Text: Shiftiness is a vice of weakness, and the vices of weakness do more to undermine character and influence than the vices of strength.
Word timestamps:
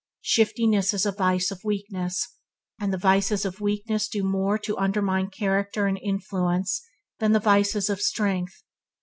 Shiftiness 0.23 0.95
is 0.95 1.05
a 1.05 1.11
vice 1.11 1.51
of 1.51 1.63
weakness, 1.63 2.27
and 2.79 2.91
the 2.91 2.97
vices 2.97 3.45
of 3.45 3.61
weakness 3.61 4.07
do 4.07 4.23
more 4.23 4.57
to 4.57 4.75
undermine 4.79 5.29
character 5.29 5.85
and 5.85 5.99
influence 6.01 6.81
than 7.19 7.33
the 7.33 7.39
vices 7.39 7.87
of 7.87 8.01
strength. 8.01 8.63